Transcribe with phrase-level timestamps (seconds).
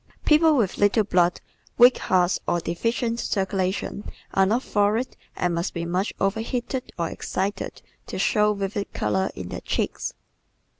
[0.25, 1.41] People with little blood,
[1.77, 7.83] weak hearts or deficient circulation are not florid and must be much overheated or excited
[8.07, 10.15] to show vivid color in their cheeks.